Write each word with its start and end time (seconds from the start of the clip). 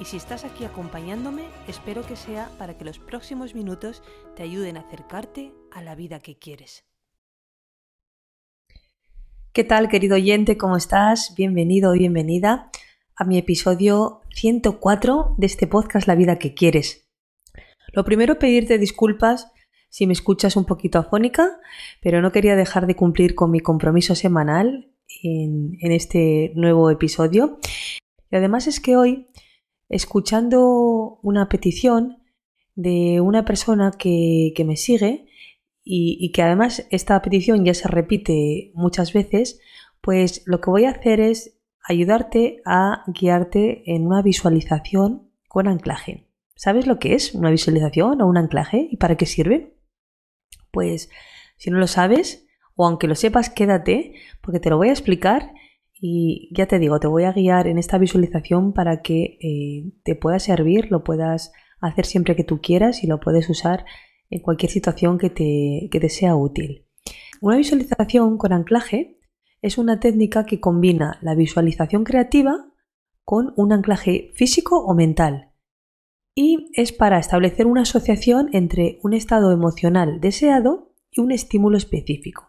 y 0.00 0.04
si 0.04 0.16
estás 0.16 0.44
aquí 0.44 0.64
acompañándome, 0.64 1.42
espero 1.66 2.02
que 2.06 2.16
sea 2.16 2.50
para 2.58 2.76
que 2.78 2.84
los 2.84 2.98
próximos 2.98 3.54
minutos 3.54 4.02
te 4.36 4.44
ayuden 4.44 4.76
a 4.76 4.80
acercarte 4.80 5.52
a 5.72 5.82
la 5.82 5.94
vida 5.94 6.20
que 6.20 6.38
quieres. 6.38 6.84
¿Qué 9.52 9.64
tal, 9.64 9.88
querido 9.88 10.14
oyente? 10.14 10.56
¿Cómo 10.56 10.76
estás? 10.76 11.34
Bienvenido 11.36 11.90
o 11.90 11.94
bienvenida 11.94 12.70
a 13.16 13.24
mi 13.24 13.38
episodio 13.38 14.20
104 14.34 15.34
de 15.36 15.46
este 15.46 15.66
podcast 15.66 16.06
La 16.06 16.14
vida 16.14 16.38
que 16.38 16.54
quieres. 16.54 17.08
Lo 17.92 18.04
primero, 18.04 18.38
pedirte 18.38 18.78
disculpas 18.78 19.50
si 19.88 20.06
me 20.06 20.12
escuchas 20.12 20.54
un 20.54 20.64
poquito 20.64 21.00
afónica, 21.00 21.58
pero 22.00 22.22
no 22.22 22.30
quería 22.30 22.54
dejar 22.54 22.86
de 22.86 22.94
cumplir 22.94 23.34
con 23.34 23.50
mi 23.50 23.58
compromiso 23.58 24.14
semanal 24.14 24.92
en, 25.24 25.76
en 25.80 25.92
este 25.92 26.52
nuevo 26.54 26.90
episodio. 26.90 27.58
Y 28.30 28.36
además 28.36 28.68
es 28.68 28.78
que 28.78 28.96
hoy 28.96 29.26
escuchando 29.88 31.18
una 31.22 31.48
petición 31.48 32.22
de 32.74 33.20
una 33.20 33.44
persona 33.44 33.92
que, 33.98 34.52
me 34.64 34.76
sigue 34.76 35.26
y, 35.82 36.30
que 36.32 36.42
además 36.42 36.86
esta 36.90 37.20
petición 37.22 37.64
ya 37.64 37.74
se 37.74 37.88
repite 37.88 38.70
muchas 38.74 39.12
veces, 39.12 39.60
pues 40.00 40.42
lo 40.46 40.60
que 40.60 40.70
voy 40.70 40.84
a 40.84 40.90
hacer 40.90 41.20
es 41.20 41.58
ayudarte 41.82 42.62
a 42.64 43.04
guiarte 43.06 43.82
en 43.92 44.06
una 44.06 44.22
visualización 44.22 45.30
con 45.48 45.66
anclaje. 45.66 46.28
¿Sabes 46.54 46.86
lo 46.86 46.98
que 46.98 47.14
es 47.14 47.34
una 47.34 47.50
visualización 47.50 48.20
o 48.20 48.26
un 48.26 48.36
anclaje 48.36 48.88
y 48.90 48.96
para 48.96 49.16
qué 49.16 49.26
sirve? 49.26 49.76
Pues 50.70 51.10
si 51.56 51.70
no 51.70 51.78
lo 51.78 51.86
sabes, 51.86 52.46
o 52.76 52.86
aunque 52.86 53.08
lo 53.08 53.14
sepas, 53.14 53.50
quédate, 53.50 54.14
porque 54.40 54.60
te 54.60 54.70
lo 54.70 54.76
voy 54.76 54.88
a 54.88 54.92
explicar 54.92 55.52
y 56.00 56.48
ya 56.54 56.66
te 56.66 56.78
digo, 56.78 57.00
te 57.00 57.06
voy 57.06 57.24
a 57.24 57.32
guiar 57.32 57.66
en 57.66 57.78
esta 57.78 57.98
visualización 57.98 58.72
para 58.72 59.02
que 59.02 59.38
eh, 59.40 59.92
te 60.04 60.14
pueda 60.14 60.38
servir, 60.38 60.90
lo 60.90 61.04
puedas 61.04 61.52
hacer 61.80 62.06
siempre 62.06 62.36
que 62.36 62.44
tú 62.44 62.60
quieras 62.60 63.02
y 63.02 63.06
lo 63.06 63.20
puedes 63.20 63.48
usar 63.50 63.84
en 64.30 64.40
cualquier 64.40 64.70
situación 64.70 65.18
que 65.18 65.30
te, 65.30 65.88
que 65.90 66.00
te 66.00 66.08
sea 66.08 66.36
útil. 66.36 66.86
Una 67.40 67.56
visualización 67.56 68.38
con 68.38 68.52
anclaje 68.52 69.18
es 69.62 69.78
una 69.78 70.00
técnica 70.00 70.46
que 70.46 70.60
combina 70.60 71.18
la 71.22 71.34
visualización 71.34 72.04
creativa 72.04 72.72
con 73.24 73.52
un 73.56 73.72
anclaje 73.72 74.30
físico 74.34 74.78
o 74.84 74.94
mental 74.94 75.52
y 76.40 76.70
es 76.74 76.92
para 76.92 77.18
establecer 77.18 77.66
una 77.66 77.82
asociación 77.82 78.48
entre 78.52 79.00
un 79.02 79.12
estado 79.12 79.50
emocional 79.50 80.20
deseado 80.20 80.94
y 81.10 81.20
un 81.20 81.32
estímulo 81.32 81.76
específico. 81.76 82.47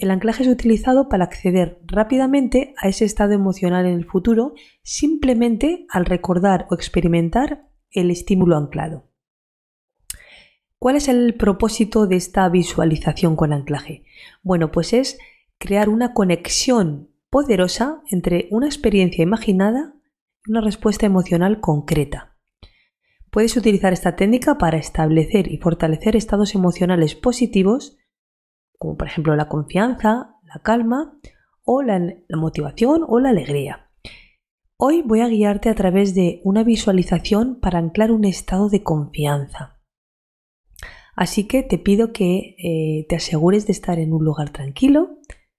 El 0.00 0.10
anclaje 0.10 0.44
es 0.44 0.48
utilizado 0.48 1.10
para 1.10 1.24
acceder 1.24 1.78
rápidamente 1.84 2.72
a 2.78 2.88
ese 2.88 3.04
estado 3.04 3.34
emocional 3.34 3.84
en 3.84 3.92
el 3.92 4.06
futuro 4.06 4.54
simplemente 4.82 5.84
al 5.90 6.06
recordar 6.06 6.66
o 6.70 6.74
experimentar 6.74 7.68
el 7.90 8.10
estímulo 8.10 8.56
anclado. 8.56 9.10
¿Cuál 10.78 10.96
es 10.96 11.08
el 11.08 11.34
propósito 11.34 12.06
de 12.06 12.16
esta 12.16 12.48
visualización 12.48 13.36
con 13.36 13.52
anclaje? 13.52 14.04
Bueno, 14.42 14.72
pues 14.72 14.94
es 14.94 15.18
crear 15.58 15.90
una 15.90 16.14
conexión 16.14 17.10
poderosa 17.28 18.00
entre 18.10 18.48
una 18.50 18.68
experiencia 18.68 19.22
imaginada 19.22 19.96
y 20.46 20.52
una 20.52 20.62
respuesta 20.62 21.04
emocional 21.04 21.60
concreta. 21.60 22.38
Puedes 23.30 23.54
utilizar 23.54 23.92
esta 23.92 24.16
técnica 24.16 24.56
para 24.56 24.78
establecer 24.78 25.52
y 25.52 25.58
fortalecer 25.58 26.16
estados 26.16 26.54
emocionales 26.54 27.14
positivos 27.14 27.98
como 28.80 28.96
por 28.96 29.08
ejemplo 29.08 29.36
la 29.36 29.50
confianza, 29.50 30.36
la 30.42 30.62
calma 30.62 31.20
o 31.64 31.82
la, 31.82 32.00
motivación 32.30 33.04
o 33.06 33.20
la 33.20 33.28
alegría. 33.28 33.90
Hoy 34.78 35.02
voy 35.02 35.20
a 35.20 35.28
guiarte 35.28 35.68
a 35.68 35.74
través 35.74 36.14
de 36.14 36.40
una 36.44 36.64
visualización 36.64 37.60
para 37.60 37.78
anclar 37.78 38.10
un 38.10 38.24
estado 38.24 38.70
de 38.70 38.82
confianza. 38.82 39.78
Así 41.14 41.46
que 41.46 41.62
te 41.62 41.76
pido 41.76 42.14
que 42.14 42.56
eh, 42.56 43.06
te 43.06 43.16
asegures 43.16 43.66
de 43.66 43.72
estar 43.72 43.98
en 43.98 44.14
un 44.14 44.24
lugar 44.24 44.48
tranquilo, 44.48 45.18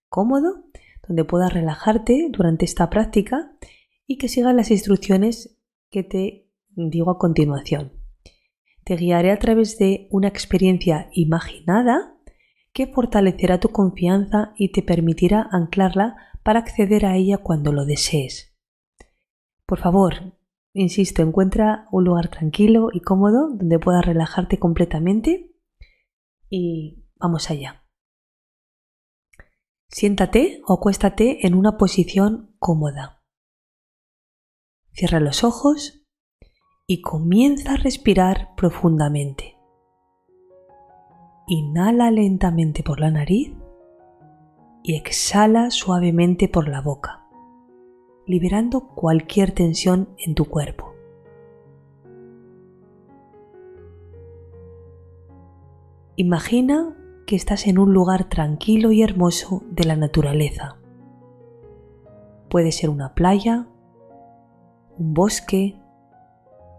cómodo, 0.09 0.63
donde 1.07 1.23
puedas 1.23 1.53
relajarte 1.53 2.27
durante 2.31 2.65
esta 2.65 2.89
práctica 2.89 3.55
y 4.07 4.17
que 4.17 4.29
sigas 4.29 4.55
las 4.55 4.71
instrucciones 4.71 5.61
que 5.91 6.01
te 6.01 6.49
digo 6.69 7.11
a 7.11 7.19
continuación. 7.19 7.91
Te 8.83 8.95
guiaré 8.95 9.29
a 9.29 9.37
través 9.37 9.77
de 9.77 10.07
una 10.09 10.27
experiencia 10.27 11.11
imaginada 11.13 12.17
que 12.73 12.87
fortalecerá 12.87 13.59
tu 13.59 13.69
confianza 13.69 14.53
y 14.55 14.71
te 14.71 14.81
permitirá 14.81 15.47
anclarla 15.51 16.15
para 16.43 16.59
acceder 16.59 17.05
a 17.05 17.15
ella 17.15 17.37
cuando 17.37 17.71
lo 17.71 17.85
desees. 17.85 18.55
Por 19.65 19.79
favor, 19.79 20.37
insisto, 20.73 21.21
encuentra 21.21 21.87
un 21.91 22.05
lugar 22.05 22.29
tranquilo 22.29 22.89
y 22.91 23.01
cómodo 23.01 23.49
donde 23.49 23.79
puedas 23.79 24.05
relajarte 24.05 24.59
completamente 24.59 25.55
y 26.49 27.05
vamos 27.15 27.49
allá. 27.49 27.85
Siéntate 29.87 30.61
o 30.65 30.73
acuéstate 30.73 31.45
en 31.45 31.53
una 31.53 31.77
posición 31.77 32.55
cómoda. 32.59 33.23
Cierra 34.93 35.19
los 35.19 35.43
ojos 35.43 36.05
y 36.87 37.01
comienza 37.01 37.73
a 37.73 37.77
respirar 37.77 38.55
profundamente. 38.55 39.60
Inhala 41.53 42.11
lentamente 42.11 42.81
por 42.81 43.01
la 43.01 43.11
nariz 43.11 43.51
y 44.83 44.95
exhala 44.95 45.69
suavemente 45.69 46.47
por 46.47 46.69
la 46.69 46.79
boca, 46.79 47.25
liberando 48.25 48.87
cualquier 48.87 49.51
tensión 49.51 50.07
en 50.17 50.33
tu 50.33 50.45
cuerpo. 50.45 50.93
Imagina 56.15 56.95
que 57.27 57.35
estás 57.35 57.67
en 57.67 57.79
un 57.79 57.93
lugar 57.93 58.29
tranquilo 58.29 58.93
y 58.93 59.03
hermoso 59.03 59.61
de 59.71 59.83
la 59.83 59.97
naturaleza. 59.97 60.77
Puede 62.49 62.71
ser 62.71 62.89
una 62.89 63.13
playa, 63.13 63.67
un 64.97 65.13
bosque 65.13 65.75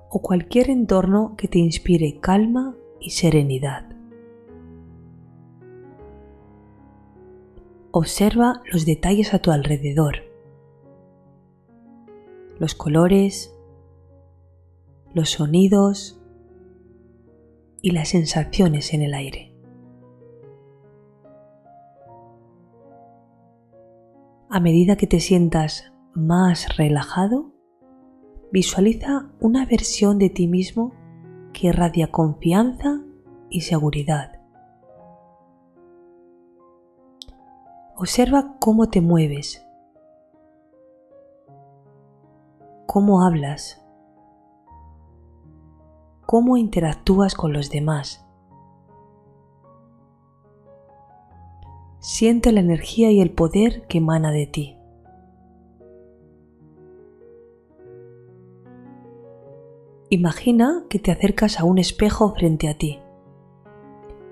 o 0.08 0.22
cualquier 0.22 0.70
entorno 0.70 1.34
que 1.36 1.46
te 1.46 1.58
inspire 1.58 2.20
calma 2.20 2.74
y 3.00 3.10
serenidad. 3.10 3.91
Observa 7.94 8.62
los 8.72 8.86
detalles 8.86 9.34
a 9.34 9.40
tu 9.40 9.50
alrededor, 9.50 10.14
los 12.58 12.74
colores, 12.74 13.54
los 15.12 15.28
sonidos 15.28 16.18
y 17.82 17.90
las 17.90 18.08
sensaciones 18.08 18.94
en 18.94 19.02
el 19.02 19.12
aire. 19.12 19.54
A 24.48 24.58
medida 24.58 24.96
que 24.96 25.06
te 25.06 25.20
sientas 25.20 25.92
más 26.14 26.78
relajado, 26.78 27.52
visualiza 28.50 29.30
una 29.38 29.66
versión 29.66 30.18
de 30.18 30.30
ti 30.30 30.46
mismo 30.46 30.94
que 31.52 31.66
irradia 31.66 32.10
confianza 32.10 33.02
y 33.50 33.60
seguridad. 33.60 34.41
Observa 38.02 38.56
cómo 38.58 38.88
te 38.88 39.00
mueves, 39.00 39.64
cómo 42.88 43.24
hablas, 43.24 43.80
cómo 46.26 46.56
interactúas 46.56 47.36
con 47.36 47.52
los 47.52 47.70
demás. 47.70 48.26
Siente 52.00 52.50
la 52.50 52.58
energía 52.58 53.12
y 53.12 53.20
el 53.20 53.30
poder 53.30 53.86
que 53.86 53.98
emana 53.98 54.32
de 54.32 54.46
ti. 54.48 54.76
Imagina 60.10 60.86
que 60.90 60.98
te 60.98 61.12
acercas 61.12 61.60
a 61.60 61.64
un 61.64 61.78
espejo 61.78 62.34
frente 62.34 62.68
a 62.68 62.76
ti. 62.76 62.98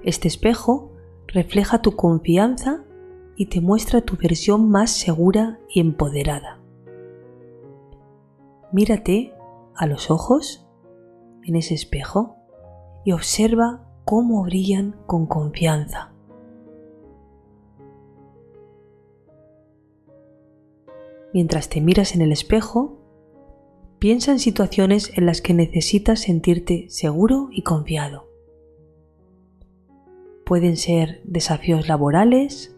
Este 0.02 0.26
espejo 0.26 0.90
refleja 1.28 1.82
tu 1.82 1.94
confianza 1.94 2.84
y 3.41 3.47
te 3.47 3.63
muestra 3.63 4.03
tu 4.03 4.19
versión 4.19 4.69
más 4.69 4.91
segura 4.91 5.61
y 5.71 5.81
empoderada. 5.81 6.61
Mírate 8.71 9.33
a 9.75 9.87
los 9.87 10.11
ojos 10.11 10.69
en 11.45 11.57
ese 11.57 11.73
espejo 11.73 12.37
y 13.03 13.13
observa 13.13 13.91
cómo 14.05 14.43
brillan 14.43 14.95
con 15.07 15.25
confianza. 15.25 16.13
Mientras 21.33 21.71
te 21.71 21.81
miras 21.81 22.15
en 22.15 22.21
el 22.21 22.33
espejo, 22.33 22.99
piensa 23.99 24.33
en 24.33 24.39
situaciones 24.39 25.17
en 25.17 25.25
las 25.25 25.41
que 25.41 25.55
necesitas 25.55 26.21
sentirte 26.21 26.91
seguro 26.91 27.49
y 27.51 27.63
confiado. 27.63 28.29
Pueden 30.45 30.77
ser 30.77 31.23
desafíos 31.25 31.89
laborales, 31.89 32.77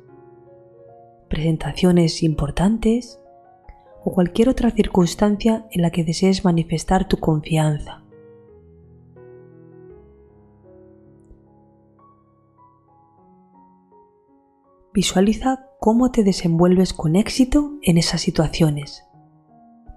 presentaciones 1.32 2.22
importantes 2.22 3.18
o 4.04 4.12
cualquier 4.12 4.50
otra 4.50 4.70
circunstancia 4.70 5.66
en 5.70 5.80
la 5.80 5.90
que 5.90 6.04
desees 6.04 6.44
manifestar 6.44 7.08
tu 7.08 7.16
confianza. 7.16 8.02
Visualiza 14.92 15.70
cómo 15.80 16.10
te 16.10 16.22
desenvuelves 16.22 16.92
con 16.92 17.16
éxito 17.16 17.78
en 17.80 17.96
esas 17.96 18.20
situaciones, 18.20 19.06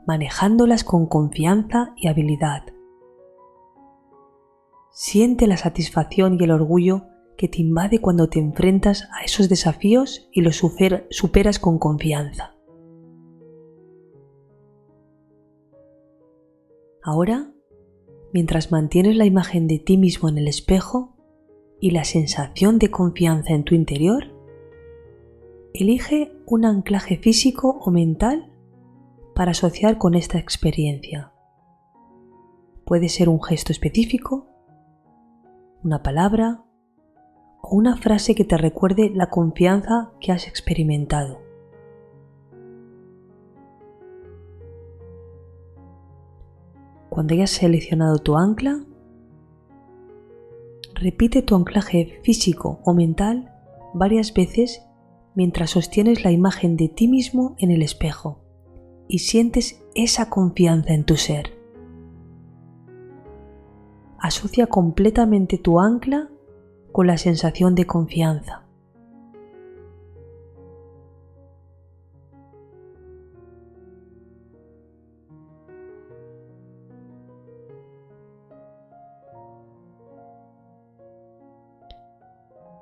manejándolas 0.07 0.85
con 0.85 1.05
confianza 1.05 1.91
y 1.97 2.07
habilidad. 2.07 2.63
Siente 4.93 5.47
la 5.47 5.57
satisfacción 5.57 6.37
y 6.39 6.45
el 6.45 6.51
orgullo 6.51 7.07
que 7.37 7.47
te 7.47 7.61
invade 7.61 7.99
cuando 7.99 8.29
te 8.29 8.39
enfrentas 8.39 9.07
a 9.13 9.23
esos 9.23 9.49
desafíos 9.49 10.29
y 10.31 10.41
los 10.41 10.57
superas 10.57 11.59
con 11.59 11.79
confianza. 11.79 12.55
Ahora, 17.01 17.51
mientras 18.33 18.71
mantienes 18.71 19.15
la 19.15 19.25
imagen 19.25 19.67
de 19.67 19.79
ti 19.79 19.97
mismo 19.97 20.27
en 20.27 20.37
el 20.37 20.47
espejo 20.47 21.15
y 21.79 21.91
la 21.91 22.03
sensación 22.03 22.79
de 22.79 22.89
confianza 22.89 23.53
en 23.53 23.63
tu 23.63 23.75
interior, 23.75 24.33
elige 25.73 26.31
un 26.45 26.65
anclaje 26.65 27.17
físico 27.17 27.77
o 27.81 27.91
mental 27.91 28.51
para 29.35 29.51
asociar 29.51 29.97
con 29.97 30.15
esta 30.15 30.39
experiencia. 30.39 31.31
Puede 32.85 33.09
ser 33.09 33.29
un 33.29 33.41
gesto 33.41 33.71
específico, 33.71 34.47
una 35.83 36.01
palabra 36.01 36.64
una 37.69 37.97
frase 37.97 38.35
que 38.35 38.45
te 38.45 38.57
recuerde 38.57 39.11
la 39.13 39.29
confianza 39.29 40.11
que 40.19 40.31
has 40.31 40.47
experimentado. 40.47 41.39
Cuando 47.09 47.33
hayas 47.33 47.51
seleccionado 47.51 48.17
tu 48.17 48.35
ancla, 48.35 48.83
repite 50.95 51.41
tu 51.41 51.55
anclaje 51.55 52.19
físico 52.23 52.79
o 52.83 52.93
mental 52.93 53.53
varias 53.93 54.33
veces 54.33 54.81
mientras 55.33 55.69
sostienes 55.69 56.23
la 56.23 56.31
imagen 56.31 56.75
de 56.77 56.89
ti 56.89 57.07
mismo 57.07 57.55
en 57.57 57.71
el 57.71 57.81
espejo 57.81 58.41
y 59.07 59.19
sientes 59.19 59.83
esa 59.93 60.29
confianza 60.29 60.93
en 60.93 61.05
tu 61.05 61.15
ser. 61.15 61.53
Asocia 64.19 64.67
completamente 64.67 65.57
tu 65.57 65.79
ancla 65.79 66.29
con 66.95 67.07
la 67.07 67.17
sensación 67.17 67.75
de 67.75 67.85
confianza. 67.85 68.63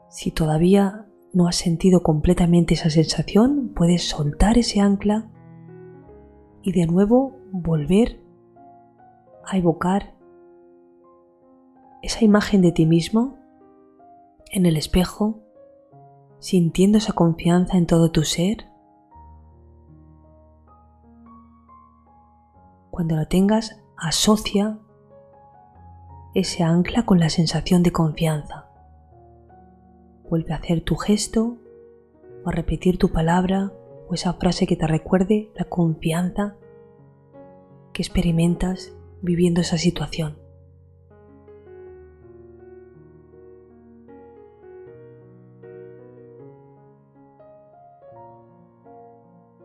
Si 0.09 0.29
todavía 0.29 1.07
no 1.33 1.47
has 1.47 1.55
sentido 1.55 2.03
completamente 2.03 2.75
esa 2.75 2.91
sensación, 2.91 3.71
puedes 3.75 4.07
soltar 4.07 4.59
ese 4.59 4.79
ancla 4.79 5.27
y 6.61 6.71
de 6.71 6.85
nuevo 6.85 7.35
volver 7.51 8.19
a 9.43 9.57
evocar 9.57 10.13
esa 12.03 12.23
imagen 12.23 12.61
de 12.61 12.71
ti 12.73 12.85
mismo 12.85 13.42
en 14.53 14.67
el 14.67 14.77
espejo, 14.77 15.39
sintiendo 16.39 16.99
esa 16.99 17.13
confianza 17.13 17.77
en 17.77 17.87
todo 17.87 18.11
tu 18.11 18.23
ser. 18.23 18.69
Cuando 22.91 23.15
la 23.15 23.25
tengas, 23.25 23.81
asocia 23.97 24.77
ese 26.35 26.63
ancla 26.63 27.05
con 27.05 27.19
la 27.19 27.29
sensación 27.29 27.81
de 27.81 27.91
confianza. 27.91 28.69
Vuelve 30.29 30.53
a 30.53 30.57
hacer 30.57 30.81
tu 30.81 30.95
gesto 30.95 31.57
o 32.45 32.49
a 32.49 32.51
repetir 32.51 32.99
tu 32.99 33.09
palabra 33.09 33.71
o 34.07 34.13
esa 34.13 34.33
frase 34.33 34.67
que 34.67 34.75
te 34.75 34.85
recuerde 34.85 35.51
la 35.55 35.65
confianza 35.65 36.55
que 37.91 38.03
experimentas 38.03 38.93
viviendo 39.21 39.61
esa 39.61 39.77
situación. 39.79 40.42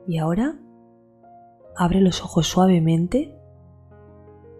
Y 0.08 0.16
ahora 0.16 0.58
abre 1.76 2.00
los 2.00 2.22
ojos 2.24 2.48
suavemente 2.48 3.36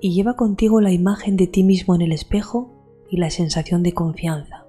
y 0.00 0.12
lleva 0.12 0.36
contigo 0.36 0.82
la 0.82 0.92
imagen 0.92 1.38
de 1.38 1.46
ti 1.46 1.64
mismo 1.64 1.94
en 1.94 2.02
el 2.02 2.12
espejo 2.12 2.70
y 3.10 3.16
la 3.16 3.30
sensación 3.30 3.82
de 3.82 3.94
confianza. 3.94 4.66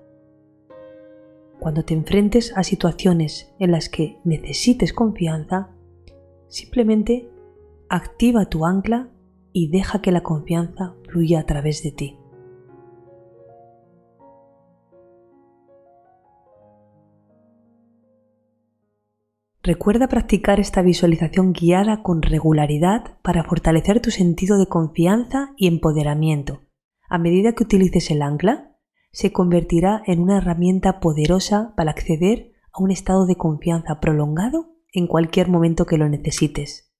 Cuando 1.59 1.83
te 1.83 1.93
enfrentes 1.93 2.55
a 2.55 2.63
situaciones 2.63 3.53
en 3.59 3.71
las 3.71 3.89
que 3.89 4.19
necesites 4.23 4.93
confianza, 4.93 5.75
simplemente 6.47 7.29
activa 7.89 8.45
tu 8.45 8.65
ancla 8.65 9.09
y 9.51 9.67
deja 9.67 10.01
que 10.01 10.13
la 10.13 10.23
confianza 10.23 10.95
fluya 11.09 11.41
a 11.41 11.45
través 11.45 11.83
de 11.83 11.91
ti. 11.91 12.18
Recuerda 19.69 20.07
practicar 20.07 20.59
esta 20.59 20.81
visualización 20.81 21.53
guiada 21.53 22.01
con 22.01 22.23
regularidad 22.23 23.19
para 23.21 23.43
fortalecer 23.43 24.01
tu 24.01 24.09
sentido 24.09 24.57
de 24.57 24.65
confianza 24.65 25.53
y 25.57 25.67
empoderamiento. 25.67 26.63
A 27.07 27.19
medida 27.19 27.53
que 27.53 27.65
utilices 27.65 28.09
el 28.09 28.23
ancla, 28.23 28.75
se 29.11 29.31
convertirá 29.31 30.01
en 30.07 30.21
una 30.21 30.39
herramienta 30.39 30.99
poderosa 30.99 31.75
para 31.77 31.91
acceder 31.91 32.53
a 32.73 32.81
un 32.81 32.89
estado 32.89 33.27
de 33.27 33.35
confianza 33.35 33.99
prolongado 33.99 34.75
en 34.91 35.05
cualquier 35.05 35.49
momento 35.49 35.85
que 35.85 35.99
lo 35.99 36.09
necesites. 36.09 36.91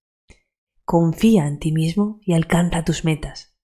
Confía 0.85 1.47
en 1.47 1.57
ti 1.57 1.71
mismo 1.71 2.19
y 2.21 2.33
alcanza 2.33 2.85
tus 2.85 3.03
metas. 3.03 3.57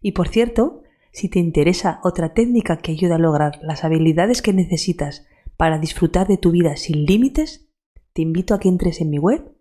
Y 0.00 0.12
por 0.12 0.28
cierto, 0.28 0.84
si 1.12 1.28
te 1.28 1.38
interesa 1.38 2.00
otra 2.02 2.32
técnica 2.32 2.78
que 2.78 2.92
ayuda 2.92 3.16
a 3.16 3.18
lograr 3.18 3.58
las 3.60 3.84
habilidades 3.84 4.40
que 4.40 4.54
necesitas 4.54 5.26
para 5.58 5.78
disfrutar 5.78 6.26
de 6.26 6.38
tu 6.38 6.50
vida 6.50 6.76
sin 6.76 7.04
límites, 7.04 7.67
te 8.18 8.22
invito 8.22 8.52
a 8.52 8.58
que 8.58 8.68
entres 8.68 9.00
en 9.00 9.10
mi 9.10 9.20
web 9.20 9.56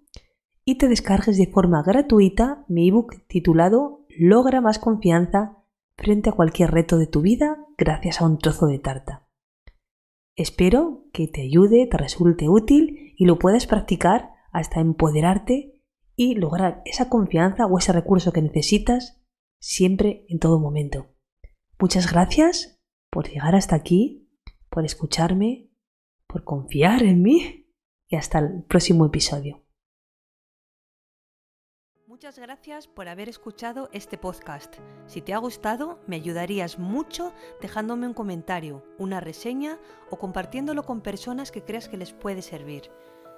y 0.65 0.77
te 0.77 0.89
descargues 0.89 1.37
de 1.37 1.47
forma 1.47 1.81
gratuita 1.83 2.65
mi 2.67 2.89
ebook 2.89 3.25
titulado 3.29 4.05
Logra 4.09 4.59
más 4.59 4.77
confianza 4.77 5.63
frente 5.95 6.31
a 6.31 6.33
cualquier 6.33 6.71
reto 6.71 6.97
de 6.97 7.07
tu 7.07 7.21
vida 7.21 7.65
gracias 7.77 8.19
a 8.19 8.25
un 8.25 8.39
trozo 8.39 8.67
de 8.67 8.79
tarta. 8.79 9.29
Espero 10.35 11.05
que 11.13 11.29
te 11.29 11.43
ayude, 11.43 11.87
te 11.87 11.95
resulte 11.95 12.49
útil 12.49 13.13
y 13.15 13.23
lo 13.23 13.39
puedas 13.39 13.67
practicar 13.67 14.33
hasta 14.51 14.81
empoderarte 14.81 15.81
y 16.17 16.35
lograr 16.35 16.81
esa 16.83 17.07
confianza 17.07 17.67
o 17.67 17.77
ese 17.77 17.93
recurso 17.93 18.33
que 18.33 18.41
necesitas 18.41 19.23
siempre 19.61 20.25
en 20.27 20.39
todo 20.39 20.59
momento. 20.59 21.07
Muchas 21.79 22.11
gracias 22.11 22.81
por 23.09 23.29
llegar 23.29 23.55
hasta 23.55 23.77
aquí 23.77 24.25
por 24.69 24.85
escucharme, 24.85 25.69
por 26.27 26.43
confiar 26.43 27.03
en 27.03 27.21
mí 27.21 27.67
y 28.07 28.15
hasta 28.15 28.39
el 28.39 28.63
próximo 28.63 29.05
episodio. 29.05 29.63
Muchas 32.07 32.39
gracias 32.39 32.87
por 32.87 33.09
haber 33.09 33.29
escuchado 33.29 33.89
este 33.93 34.17
podcast. 34.17 34.77
Si 35.05 35.21
te 35.21 35.35
ha 35.35 35.37
gustado, 35.37 35.99
me 36.07 36.15
ayudarías 36.15 36.79
mucho 36.79 37.31
dejándome 37.61 38.07
un 38.07 38.15
comentario, 38.15 38.83
una 38.97 39.19
reseña 39.19 39.77
o 40.09 40.17
compartiéndolo 40.17 40.83
con 40.83 41.01
personas 41.01 41.51
que 41.51 41.61
creas 41.61 41.87
que 41.87 41.97
les 41.97 42.13
puede 42.13 42.41
servir. 42.41 42.89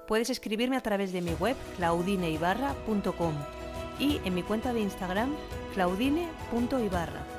Puedes 0.07 0.29
escribirme 0.29 0.77
a 0.77 0.81
través 0.81 1.11
de 1.11 1.21
mi 1.21 1.33
web 1.33 1.57
claudineibarra.com 1.75 3.33
y 3.99 4.21
en 4.23 4.33
mi 4.33 4.43
cuenta 4.43 4.71
de 4.71 4.79
Instagram 4.79 5.35
claudine.ibarra. 5.73 7.38